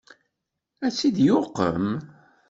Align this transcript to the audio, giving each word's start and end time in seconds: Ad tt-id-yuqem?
Ad 0.85 0.91
tt-id-yuqem? 0.93 1.85